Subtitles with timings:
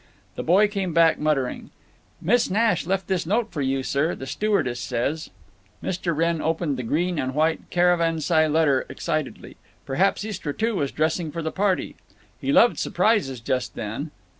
[0.33, 1.69] The boy came back muttering,
[2.19, 5.29] "Miss Nash left this note for you, sir, the stewardess says."
[5.83, 6.17] Mr.
[6.17, 9.57] Wrenn opened the green and white Caravanserai letter excitedly.
[9.85, 11.95] Perhaps Istra, too, was dressing for the party!
[12.39, 14.09] He loved all s'prises just then.